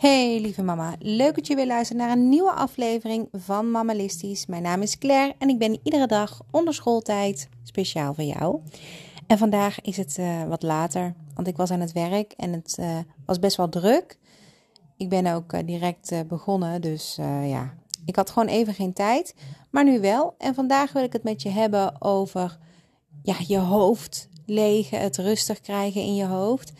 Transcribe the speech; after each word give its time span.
Hey 0.00 0.40
lieve 0.40 0.62
mama, 0.62 0.94
leuk 0.98 1.34
dat 1.34 1.46
je 1.46 1.54
weer 1.54 1.66
luistert 1.66 1.98
naar 1.98 2.10
een 2.10 2.28
nieuwe 2.28 2.52
aflevering 2.52 3.28
van 3.32 3.70
Mammalistisch. 3.70 4.46
Mijn 4.46 4.62
naam 4.62 4.82
is 4.82 4.98
Claire 4.98 5.34
en 5.38 5.48
ik 5.48 5.58
ben 5.58 5.80
iedere 5.82 6.06
dag 6.06 6.40
onder 6.50 6.74
schooltijd 6.74 7.48
speciaal 7.62 8.14
voor 8.14 8.24
jou. 8.24 8.60
En 9.26 9.38
vandaag 9.38 9.80
is 9.80 9.96
het 9.96 10.16
uh, 10.20 10.44
wat 10.44 10.62
later, 10.62 11.14
want 11.34 11.46
ik 11.46 11.56
was 11.56 11.70
aan 11.70 11.80
het 11.80 11.92
werk 11.92 12.32
en 12.32 12.52
het 12.52 12.76
uh, 12.80 12.98
was 13.26 13.38
best 13.38 13.56
wel 13.56 13.68
druk. 13.68 14.18
Ik 14.96 15.08
ben 15.08 15.26
ook 15.26 15.52
uh, 15.52 15.60
direct 15.64 16.28
begonnen, 16.28 16.80
dus 16.80 17.14
ja, 17.44 17.74
ik 18.04 18.16
had 18.16 18.30
gewoon 18.30 18.48
even 18.48 18.74
geen 18.74 18.92
tijd. 18.92 19.34
Maar 19.70 19.84
nu 19.84 20.00
wel. 20.00 20.34
En 20.38 20.54
vandaag 20.54 20.92
wil 20.92 21.02
ik 21.02 21.12
het 21.12 21.22
met 21.22 21.42
je 21.42 21.48
hebben 21.48 22.02
over 22.02 22.58
ja, 23.22 23.36
je 23.46 23.58
hoofd 23.58 24.28
legen, 24.46 25.00
het 25.00 25.16
rustig 25.16 25.60
krijgen 25.60 26.00
in 26.00 26.14
je 26.14 26.26
hoofd. 26.26 26.72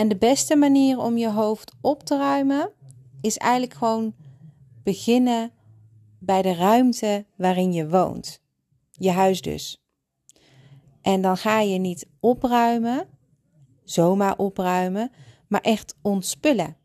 En 0.00 0.08
de 0.08 0.16
beste 0.16 0.56
manier 0.56 0.98
om 0.98 1.16
je 1.16 1.30
hoofd 1.30 1.72
op 1.80 2.02
te 2.02 2.16
ruimen 2.16 2.70
is 3.20 3.36
eigenlijk 3.36 3.74
gewoon 3.74 4.14
beginnen 4.82 5.50
bij 6.18 6.42
de 6.42 6.54
ruimte 6.54 7.24
waarin 7.36 7.72
je 7.72 7.88
woont. 7.88 8.42
Je 8.90 9.10
huis 9.10 9.40
dus. 9.40 9.82
En 11.02 11.22
dan 11.22 11.36
ga 11.36 11.60
je 11.60 11.78
niet 11.78 12.06
opruimen, 12.20 13.06
zomaar 13.84 14.36
opruimen, 14.36 15.10
maar 15.48 15.60
echt 15.60 15.94
ontspullen. 16.02 16.76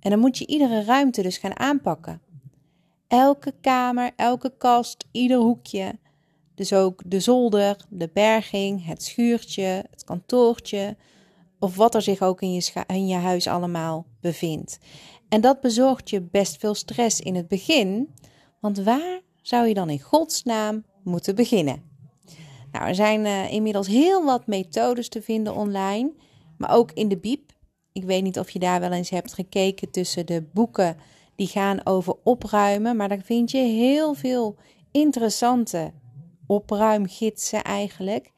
En 0.00 0.10
dan 0.10 0.18
moet 0.18 0.38
je 0.38 0.46
iedere 0.46 0.84
ruimte 0.84 1.22
dus 1.22 1.38
gaan 1.38 1.58
aanpakken. 1.58 2.20
Elke 3.08 3.54
kamer, 3.60 4.10
elke 4.16 4.52
kast, 4.58 5.04
ieder 5.12 5.38
hoekje. 5.38 5.98
Dus 6.54 6.72
ook 6.72 7.02
de 7.06 7.20
zolder, 7.20 7.76
de 7.88 8.10
berging, 8.12 8.86
het 8.86 9.02
schuurtje, 9.02 9.84
het 9.90 10.04
kantoortje, 10.04 10.96
of 11.64 11.76
wat 11.76 11.94
er 11.94 12.02
zich 12.02 12.22
ook 12.22 12.42
in 12.42 12.52
je, 12.52 13.06
je 13.06 13.14
huis 13.14 13.46
allemaal 13.46 14.06
bevindt. 14.20 14.78
En 15.28 15.40
dat 15.40 15.60
bezorgt 15.60 16.10
je 16.10 16.20
best 16.20 16.56
veel 16.56 16.74
stress 16.74 17.20
in 17.20 17.34
het 17.34 17.48
begin, 17.48 18.14
want 18.60 18.78
waar 18.78 19.20
zou 19.42 19.66
je 19.66 19.74
dan 19.74 19.90
in 19.90 20.00
godsnaam 20.00 20.84
moeten 21.04 21.34
beginnen? 21.34 21.82
Nou, 22.72 22.86
er 22.86 22.94
zijn 22.94 23.24
uh, 23.24 23.52
inmiddels 23.52 23.86
heel 23.86 24.24
wat 24.24 24.46
methodes 24.46 25.08
te 25.08 25.22
vinden 25.22 25.54
online, 25.54 26.12
maar 26.58 26.74
ook 26.74 26.92
in 26.92 27.08
de 27.08 27.16
Biep. 27.16 27.52
Ik 27.92 28.04
weet 28.04 28.22
niet 28.22 28.38
of 28.38 28.50
je 28.50 28.58
daar 28.58 28.80
wel 28.80 28.92
eens 28.92 29.10
hebt 29.10 29.34
gekeken 29.34 29.90
tussen 29.90 30.26
de 30.26 30.42
boeken 30.52 30.96
die 31.34 31.46
gaan 31.46 31.86
over 31.86 32.14
opruimen, 32.22 32.96
maar 32.96 33.08
daar 33.08 33.22
vind 33.24 33.50
je 33.50 33.58
heel 33.58 34.14
veel 34.14 34.56
interessante 34.90 35.92
opruimgidsen 36.46 37.62
eigenlijk. 37.62 38.32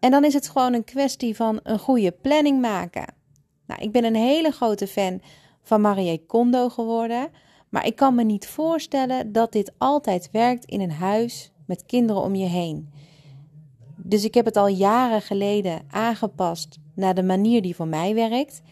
En 0.00 0.10
dan 0.10 0.24
is 0.24 0.34
het 0.34 0.48
gewoon 0.48 0.72
een 0.72 0.84
kwestie 0.84 1.36
van 1.36 1.60
een 1.62 1.78
goede 1.78 2.12
planning 2.12 2.60
maken. 2.60 3.14
Nou, 3.66 3.82
ik 3.82 3.92
ben 3.92 4.04
een 4.04 4.14
hele 4.14 4.50
grote 4.50 4.86
fan 4.86 5.22
van 5.62 5.80
Marie 5.80 6.24
Kondo 6.26 6.68
geworden. 6.68 7.28
Maar 7.68 7.86
ik 7.86 7.96
kan 7.96 8.14
me 8.14 8.22
niet 8.22 8.46
voorstellen 8.46 9.32
dat 9.32 9.52
dit 9.52 9.72
altijd 9.78 10.28
werkt 10.32 10.64
in 10.64 10.80
een 10.80 10.92
huis 10.92 11.52
met 11.66 11.86
kinderen 11.86 12.22
om 12.22 12.34
je 12.34 12.46
heen. 12.46 12.90
Dus 13.96 14.24
ik 14.24 14.34
heb 14.34 14.44
het 14.44 14.56
al 14.56 14.68
jaren 14.68 15.22
geleden 15.22 15.82
aangepast 15.90 16.78
naar 16.94 17.14
de 17.14 17.22
manier 17.22 17.62
die 17.62 17.74
voor 17.74 17.88
mij 17.88 18.14
werkt. 18.14 18.62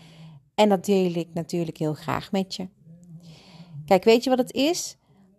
En 0.55 0.69
dat 0.69 0.85
deel 0.85 1.15
ik 1.15 1.29
natuurlijk 1.33 1.77
heel 1.77 1.95
graag 1.95 2.33
met 2.33 2.55
je. 2.55 2.69
Kijk, 3.87 4.05
weet 4.05 4.25
je 4.25 4.31
wat 4.31 4.39
het 4.39 4.53
is? 4.53 4.97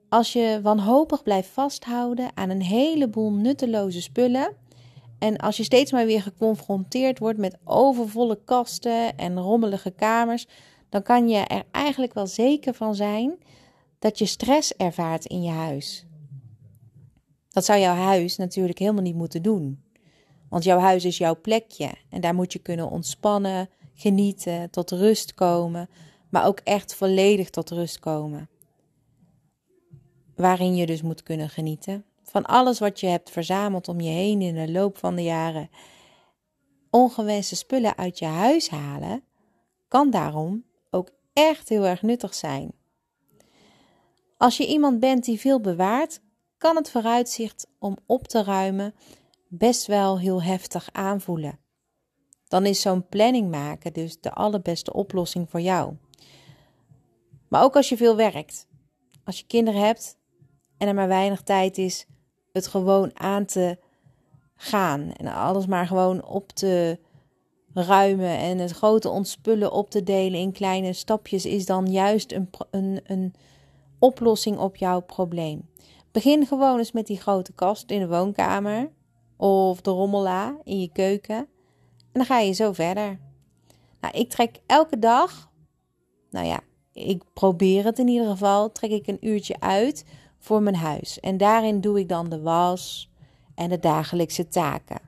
Als 0.09 0.33
je 0.33 0.59
wanhopig 0.63 1.23
blijft 1.23 1.49
vasthouden 1.49 2.29
aan 2.33 2.49
een 2.49 2.61
heleboel 2.61 3.31
nutteloze 3.31 4.01
spullen 4.01 4.55
en 5.19 5.37
als 5.37 5.57
je 5.57 5.63
steeds 5.63 5.91
maar 5.91 6.05
weer 6.05 6.21
geconfronteerd 6.21 7.19
wordt 7.19 7.39
met 7.39 7.57
overvolle 7.63 8.39
kasten 8.45 9.17
en 9.17 9.39
rommelige 9.39 9.91
kamers, 9.91 10.47
dan 10.89 11.01
kan 11.01 11.29
je 11.29 11.37
er 11.37 11.63
eigenlijk 11.71 12.13
wel 12.13 12.27
zeker 12.27 12.73
van 12.73 12.95
zijn 12.95 13.37
dat 13.99 14.19
je 14.19 14.25
stress 14.25 14.75
ervaart 14.75 15.25
in 15.25 15.41
je 15.41 15.51
huis. 15.51 16.05
Dat 17.49 17.65
zou 17.65 17.79
jouw 17.79 17.95
huis 17.95 18.37
natuurlijk 18.37 18.79
helemaal 18.79 19.03
niet 19.03 19.15
moeten 19.15 19.41
doen. 19.41 19.83
Want 20.49 20.63
jouw 20.63 20.79
huis 20.79 21.05
is 21.05 21.17
jouw 21.17 21.41
plekje 21.41 21.91
en 22.09 22.21
daar 22.21 22.35
moet 22.35 22.53
je 22.53 22.59
kunnen 22.59 22.89
ontspannen, 22.89 23.69
genieten, 23.93 24.69
tot 24.69 24.91
rust 24.91 25.33
komen, 25.33 25.89
maar 26.29 26.45
ook 26.45 26.59
echt 26.59 26.95
volledig 26.95 27.49
tot 27.49 27.69
rust 27.69 27.99
komen. 27.99 28.49
Waarin 30.35 30.75
je 30.75 30.85
dus 30.85 31.01
moet 31.01 31.23
kunnen 31.23 31.49
genieten 31.49 32.05
van 32.29 32.45
alles 32.45 32.79
wat 32.79 32.99
je 32.99 33.07
hebt 33.07 33.29
verzameld 33.29 33.87
om 33.87 34.01
je 34.01 34.09
heen 34.09 34.41
in 34.41 34.55
de 34.55 34.71
loop 34.71 34.97
van 34.97 35.15
de 35.15 35.23
jaren 35.23 35.69
ongewenste 36.89 37.55
spullen 37.55 37.97
uit 37.97 38.19
je 38.19 38.25
huis 38.25 38.69
halen, 38.69 39.23
kan 39.87 40.09
daarom 40.09 40.65
ook 40.89 41.09
echt 41.33 41.69
heel 41.69 41.85
erg 41.85 42.01
nuttig 42.01 42.33
zijn. 42.33 42.71
Als 44.37 44.57
je 44.57 44.67
iemand 44.67 44.99
bent 44.99 45.25
die 45.25 45.39
veel 45.39 45.61
bewaart, 45.61 46.21
kan 46.57 46.75
het 46.75 46.89
vooruitzicht 46.89 47.67
om 47.79 47.97
op 48.05 48.27
te 48.27 48.43
ruimen 48.43 48.95
best 49.47 49.85
wel 49.85 50.19
heel 50.19 50.43
heftig 50.43 50.89
aanvoelen. 50.91 51.59
Dan 52.47 52.65
is 52.65 52.81
zo'n 52.81 53.07
planning 53.07 53.51
maken 53.51 53.93
dus 53.93 54.19
de 54.19 54.31
allerbeste 54.31 54.93
oplossing 54.93 55.49
voor 55.49 55.61
jou. 55.61 55.95
Maar 57.47 57.63
ook 57.63 57.75
als 57.75 57.89
je 57.89 57.97
veel 57.97 58.15
werkt, 58.15 58.67
als 59.23 59.39
je 59.39 59.45
kinderen 59.45 59.81
hebt 59.81 60.17
en 60.77 60.87
er 60.87 60.93
maar 60.93 61.07
weinig 61.07 61.41
tijd 61.41 61.77
is 61.77 62.05
het 62.51 62.67
gewoon 62.67 63.11
aan 63.13 63.45
te 63.45 63.77
gaan. 64.55 65.11
En 65.11 65.27
alles 65.27 65.65
maar 65.65 65.87
gewoon 65.87 66.25
op 66.25 66.51
te 66.51 66.99
ruimen 67.73 68.37
en 68.37 68.57
het 68.57 68.71
grote 68.71 69.09
ontspullen 69.09 69.71
op 69.71 69.89
te 69.89 70.03
delen 70.03 70.39
in 70.39 70.51
kleine 70.51 70.93
stapjes 70.93 71.45
is 71.45 71.65
dan 71.65 71.91
juist 71.91 72.31
een, 72.31 72.49
een, 72.71 72.99
een 73.03 73.33
oplossing 73.99 74.57
op 74.57 74.75
jouw 74.75 74.99
probleem. 74.99 75.69
Begin 76.11 76.45
gewoon 76.45 76.77
eens 76.77 76.91
met 76.91 77.07
die 77.07 77.19
grote 77.19 77.53
kast 77.53 77.91
in 77.91 77.99
de 77.99 78.07
woonkamer 78.07 78.89
of 79.37 79.81
de 79.81 79.91
rommela 79.91 80.57
in 80.63 80.79
je 80.79 80.91
keuken. 80.91 81.35
En 81.35 81.47
dan 82.11 82.25
ga 82.25 82.39
je 82.39 82.51
zo 82.51 82.73
verder. 82.73 83.19
Nou, 84.01 84.17
ik 84.17 84.29
trek 84.29 84.59
elke 84.65 84.99
dag, 84.99 85.49
nou 86.29 86.45
ja, 86.45 86.59
ik 86.93 87.23
probeer 87.33 87.85
het 87.85 87.99
in 87.99 88.07
ieder 88.07 88.27
geval, 88.27 88.71
trek 88.71 88.91
ik 88.91 89.07
een 89.07 89.27
uurtje 89.27 89.59
uit 89.59 90.05
voor 90.39 90.61
mijn 90.61 90.75
huis. 90.75 91.19
En 91.19 91.37
daarin 91.37 91.81
doe 91.81 91.99
ik 91.99 92.09
dan 92.09 92.29
de 92.29 92.41
was 92.41 93.11
en 93.55 93.69
de 93.69 93.79
dagelijkse 93.79 94.47
taken. 94.47 95.01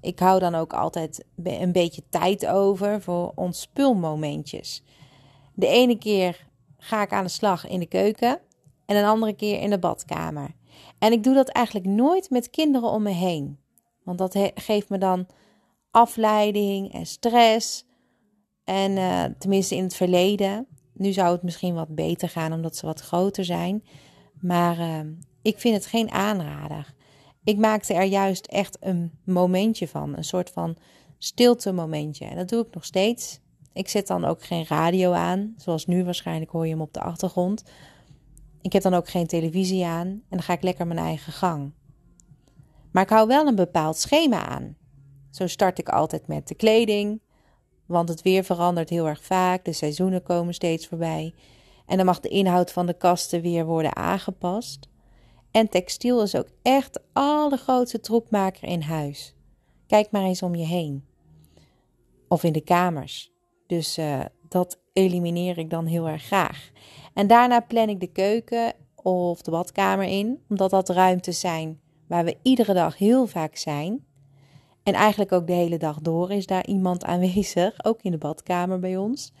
Ik 0.00 0.18
hou 0.18 0.40
dan 0.40 0.54
ook 0.54 0.72
altijd 0.72 1.24
een 1.42 1.72
beetje 1.72 2.02
tijd 2.08 2.46
over 2.46 3.02
voor 3.02 3.32
ontspulmomentjes. 3.34 4.82
De 5.54 5.66
ene 5.66 5.98
keer 5.98 6.46
ga 6.78 7.02
ik 7.02 7.12
aan 7.12 7.24
de 7.24 7.30
slag 7.30 7.68
in 7.68 7.78
de 7.78 7.86
keuken 7.86 8.40
en 8.86 8.96
een 8.96 9.04
andere 9.04 9.32
keer 9.32 9.60
in 9.60 9.70
de 9.70 9.78
badkamer. 9.78 10.54
En 10.98 11.12
ik 11.12 11.24
doe 11.24 11.34
dat 11.34 11.48
eigenlijk 11.48 11.86
nooit 11.86 12.30
met 12.30 12.50
kinderen 12.50 12.88
om 12.88 13.02
me 13.02 13.10
heen. 13.10 13.58
Want 14.02 14.18
dat 14.18 14.38
geeft 14.54 14.88
me 14.88 14.98
dan 14.98 15.26
afleiding 15.90 16.92
en 16.92 17.06
stress. 17.06 17.84
En 18.64 18.90
uh, 18.90 19.24
tenminste 19.38 19.76
in 19.76 19.82
het 19.82 19.94
verleden. 19.94 20.66
Nu 20.92 21.12
zou 21.12 21.32
het 21.32 21.42
misschien 21.42 21.74
wat 21.74 21.94
beter 21.94 22.28
gaan 22.28 22.52
omdat 22.52 22.76
ze 22.76 22.86
wat 22.86 23.00
groter 23.00 23.44
zijn. 23.44 23.84
Maar 24.42 24.78
uh, 24.78 25.00
ik 25.42 25.58
vind 25.58 25.74
het 25.74 25.86
geen 25.86 26.10
aanrader. 26.10 26.94
Ik 27.44 27.58
maakte 27.58 27.94
er 27.94 28.04
juist 28.04 28.46
echt 28.46 28.76
een 28.80 29.12
momentje 29.24 29.88
van. 29.88 30.16
Een 30.16 30.24
soort 30.24 30.50
van 30.50 30.76
stilte 31.18 31.72
momentje. 31.72 32.24
En 32.24 32.36
dat 32.36 32.48
doe 32.48 32.66
ik 32.66 32.74
nog 32.74 32.84
steeds. 32.84 33.40
Ik 33.72 33.88
zet 33.88 34.06
dan 34.06 34.24
ook 34.24 34.44
geen 34.44 34.66
radio 34.66 35.12
aan. 35.12 35.54
Zoals 35.56 35.86
nu 35.86 36.04
waarschijnlijk 36.04 36.50
hoor 36.50 36.64
je 36.64 36.72
hem 36.72 36.80
op 36.80 36.92
de 36.92 37.00
achtergrond. 37.00 37.62
Ik 38.60 38.72
heb 38.72 38.82
dan 38.82 38.94
ook 38.94 39.08
geen 39.08 39.26
televisie 39.26 39.84
aan. 39.84 40.06
En 40.06 40.22
dan 40.28 40.42
ga 40.42 40.52
ik 40.52 40.62
lekker 40.62 40.86
mijn 40.86 40.98
eigen 40.98 41.32
gang. 41.32 41.72
Maar 42.92 43.02
ik 43.02 43.08
hou 43.08 43.26
wel 43.26 43.46
een 43.46 43.54
bepaald 43.54 43.96
schema 43.96 44.46
aan. 44.46 44.76
Zo 45.30 45.46
start 45.46 45.78
ik 45.78 45.88
altijd 45.88 46.26
met 46.26 46.48
de 46.48 46.54
kleding. 46.54 47.20
Want 47.86 48.08
het 48.08 48.22
weer 48.22 48.44
verandert 48.44 48.88
heel 48.88 49.08
erg 49.08 49.24
vaak. 49.24 49.64
De 49.64 49.72
seizoenen 49.72 50.22
komen 50.22 50.54
steeds 50.54 50.86
voorbij. 50.86 51.34
En 51.92 51.98
dan 51.98 52.06
mag 52.06 52.20
de 52.20 52.28
inhoud 52.28 52.72
van 52.72 52.86
de 52.86 52.94
kasten 52.94 53.40
weer 53.40 53.64
worden 53.64 53.96
aangepast. 53.96 54.88
En 55.50 55.68
textiel 55.68 56.22
is 56.22 56.36
ook 56.36 56.48
echt 56.62 56.94
de 56.94 57.00
allergrootste 57.12 58.00
troepmaker 58.00 58.68
in 58.68 58.80
huis. 58.80 59.34
Kijk 59.86 60.10
maar 60.10 60.22
eens 60.22 60.42
om 60.42 60.54
je 60.54 60.64
heen. 60.64 61.04
Of 62.28 62.44
in 62.44 62.52
de 62.52 62.60
kamers. 62.60 63.32
Dus 63.66 63.98
uh, 63.98 64.20
dat 64.48 64.78
elimineer 64.92 65.58
ik 65.58 65.70
dan 65.70 65.86
heel 65.86 66.08
erg 66.08 66.22
graag. 66.22 66.70
En 67.14 67.26
daarna 67.26 67.60
plan 67.60 67.88
ik 67.88 68.00
de 68.00 68.12
keuken 68.12 68.72
of 68.94 69.42
de 69.42 69.50
badkamer 69.50 70.06
in, 70.06 70.42
omdat 70.48 70.70
dat 70.70 70.88
ruimtes 70.88 71.40
zijn 71.40 71.80
waar 72.08 72.24
we 72.24 72.36
iedere 72.42 72.74
dag 72.74 72.98
heel 72.98 73.26
vaak 73.26 73.56
zijn. 73.56 74.04
En 74.82 74.94
eigenlijk 74.94 75.32
ook 75.32 75.46
de 75.46 75.52
hele 75.52 75.78
dag 75.78 76.00
door 76.00 76.30
is 76.30 76.46
daar 76.46 76.66
iemand 76.66 77.04
aanwezig, 77.04 77.84
ook 77.84 78.02
in 78.02 78.10
de 78.10 78.18
badkamer 78.18 78.78
bij 78.78 78.96
ons. 78.96 79.32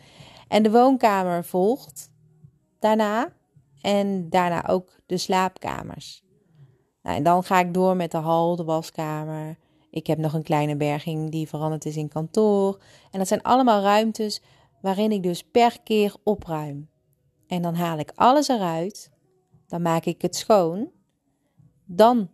En 0.48 0.62
de 0.62 0.70
woonkamer 0.70 1.44
volgt 1.44 2.10
daarna. 2.82 3.32
En 3.80 4.28
daarna 4.30 4.68
ook 4.68 4.90
de 5.06 5.16
slaapkamers. 5.16 6.22
Nou, 7.02 7.16
en 7.16 7.22
dan 7.22 7.44
ga 7.44 7.60
ik 7.60 7.74
door 7.74 7.96
met 7.96 8.10
de 8.10 8.16
hal, 8.16 8.56
de 8.56 8.64
waskamer. 8.64 9.58
Ik 9.90 10.06
heb 10.06 10.18
nog 10.18 10.32
een 10.32 10.42
kleine 10.42 10.76
berging 10.76 11.30
die 11.30 11.48
veranderd 11.48 11.84
is 11.84 11.96
in 11.96 12.08
kantoor. 12.08 12.82
En 13.10 13.18
dat 13.18 13.28
zijn 13.28 13.42
allemaal 13.42 13.82
ruimtes 13.82 14.42
waarin 14.80 15.12
ik 15.12 15.22
dus 15.22 15.42
per 15.42 15.80
keer 15.82 16.14
opruim. 16.22 16.88
En 17.46 17.62
dan 17.62 17.74
haal 17.74 17.98
ik 17.98 18.12
alles 18.14 18.48
eruit. 18.48 19.10
Dan 19.66 19.82
maak 19.82 20.04
ik 20.04 20.22
het 20.22 20.36
schoon. 20.36 20.90
Dan 21.84 22.30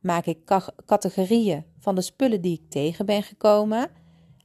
maak 0.00 0.26
ik 0.26 0.38
categorieën 0.86 1.64
van 1.78 1.94
de 1.94 2.00
spullen 2.00 2.40
die 2.40 2.60
ik 2.62 2.70
tegen 2.70 3.06
ben 3.06 3.22
gekomen. 3.22 3.90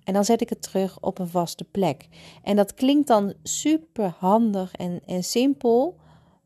En 0.06 0.14
dan 0.14 0.26
zet 0.26 0.42
ik 0.42 0.50
het 0.50 0.62
terug 0.62 1.00
op 1.00 1.20
een 1.20 1.28
vaste 1.28 1.64
plek. 1.64 2.08
En 2.44 2.56
dat 2.56 2.74
klinkt 2.74 3.08
dan 3.08 3.34
super 3.44 4.16
handig 4.18 4.74
en, 4.74 5.02
en 5.06 5.24
simpel. 5.24 5.98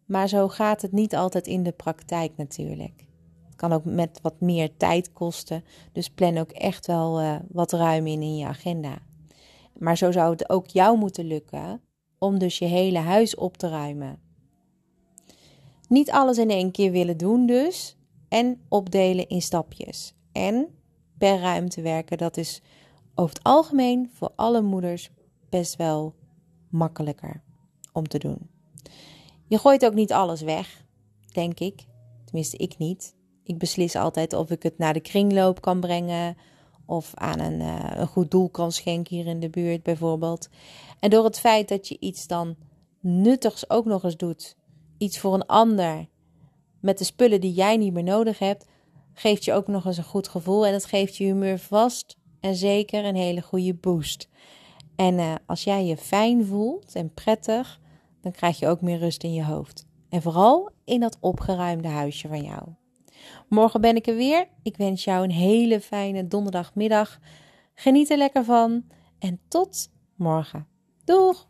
Maar 0.06 0.28
zo 0.28 0.48
gaat 0.48 0.82
het 0.82 0.92
niet 0.92 1.16
altijd 1.16 1.48
in 1.48 1.64
de 1.64 1.72
praktijk 1.72 2.32
natuurlijk. 2.38 3.06
Het 3.46 3.56
kan 3.56 3.74
ook 3.74 3.86
met 3.86 4.20
wat 4.22 4.42
meer 4.42 4.78
tijd 4.78 5.14
kosten. 5.14 5.64
Dus 5.92 6.10
plan 6.10 6.38
ook 6.38 6.52
echt 6.52 6.88
wel 6.88 7.22
uh, 7.22 7.36
wat 7.50 7.72
ruim 7.72 8.08
in 8.08 8.22
in 8.22 8.38
je 8.38 8.46
agenda. 8.46 8.98
Maar 9.78 9.98
zo 9.98 10.12
zou 10.12 10.32
het 10.32 10.50
ook 10.50 10.68
jou 10.68 10.98
moeten 10.98 11.26
lukken 11.26 11.82
om 12.18 12.40
dus 12.40 12.60
je 12.60 12.66
hele 12.66 13.00
huis 13.00 13.36
op 13.36 13.58
te 13.58 13.70
ruimen. 13.70 14.20
Niet 15.88 16.12
alles 16.12 16.38
in 16.38 16.50
één 16.50 16.72
keer 16.72 16.92
willen 16.92 17.18
doen 17.18 17.46
dus. 17.46 17.98
En 18.28 18.62
opdelen 18.68 19.28
in 19.28 19.42
stapjes. 19.42 20.14
En 20.32 20.68
per 21.18 21.40
ruimte 21.40 21.82
werken, 21.82 22.18
dat 22.18 22.38
is 22.38 22.62
over 23.20 23.36
het 23.36 23.44
algemeen 23.44 24.10
voor 24.14 24.32
alle 24.36 24.62
moeders 24.62 25.10
best 25.50 25.76
wel 25.76 26.16
makkelijker 26.70 27.42
om 27.94 28.08
te 28.08 28.20
doen. 28.20 28.50
Je 29.48 29.58
gooit 29.58 29.86
ook 29.86 29.94
niet 29.94 30.14
alles 30.14 30.42
weg, 30.42 30.86
denk 31.32 31.60
ik. 31.60 31.86
Tenminste, 32.26 32.58
ik 32.58 32.78
niet. 32.78 33.16
Ik 33.44 33.58
beslis 33.58 33.96
altijd 33.96 34.34
of 34.34 34.52
ik 34.52 34.64
het 34.64 34.78
naar 34.78 34.94
de 34.94 35.00
kringloop 35.00 35.62
kan 35.62 35.80
brengen 35.80 36.38
of 36.86 37.12
aan 37.16 37.40
een, 37.40 37.60
uh, 37.60 37.92
een 37.96 38.08
goed 38.08 38.32
doel 38.32 38.50
kan 38.50 38.72
schenken 38.72 39.16
hier 39.16 39.28
in 39.28 39.40
de 39.40 39.50
buurt 39.50 39.84
bijvoorbeeld. 39.84 40.50
En 41.00 41.10
door 41.10 41.24
het 41.24 41.40
feit 41.40 41.68
dat 41.68 41.88
je 41.88 41.98
iets 42.00 42.28
dan 42.28 42.56
nuttigs 43.00 43.70
ook 43.70 43.86
nog 43.86 44.04
eens 44.04 44.18
doet, 44.18 44.56
iets 44.98 45.20
voor 45.20 45.34
een 45.34 45.46
ander, 45.46 46.08
met 46.80 46.98
de 46.98 47.04
spullen 47.04 47.42
die 47.42 47.54
jij 47.54 47.78
niet 47.78 47.94
meer 47.94 48.04
nodig 48.04 48.40
hebt, 48.40 48.66
geeft 49.14 49.46
je 49.46 49.54
ook 49.54 49.68
nog 49.68 49.86
eens 49.86 49.98
een 49.98 50.04
goed 50.04 50.28
gevoel 50.28 50.66
en 50.66 50.72
dat 50.72 50.86
geeft 50.86 51.16
je 51.16 51.24
humeur 51.24 51.60
vast 51.60 52.19
en 52.40 52.56
zeker 52.56 53.06
een 53.06 53.16
hele 53.16 53.42
goede 53.42 53.74
boost. 53.74 54.30
En 54.96 55.14
uh, 55.14 55.36
als 55.46 55.64
jij 55.64 55.86
je 55.86 55.98
fijn 55.98 56.46
voelt 56.46 56.96
en 56.96 57.14
prettig, 57.14 57.80
dan 58.22 58.32
krijg 58.32 58.60
je 58.60 58.68
ook 58.68 58.82
meer 58.82 58.98
rust 58.98 59.24
in 59.24 59.34
je 59.34 59.44
hoofd. 59.44 59.86
En 60.10 60.22
vooral 60.22 60.70
in 60.86 61.00
dat 61.00 61.18
opgeruimde 61.20 61.88
huisje 61.88 62.28
van 62.28 62.44
jou. 62.44 62.62
Morgen 63.48 63.82
ben 63.82 63.96
ik 63.96 64.08
er 64.08 64.16
weer. 64.16 64.48
Ik 64.64 64.78
wens 64.78 65.04
jou 65.04 65.24
een 65.24 65.32
hele 65.32 65.82
fijne 65.82 66.28
donderdagmiddag. 66.28 67.20
Geniet 67.76 68.10
er 68.10 68.18
lekker 68.18 68.44
van 68.44 68.84
en 69.20 69.40
tot 69.48 69.90
morgen. 70.16 70.68
Doeg! 71.04 71.48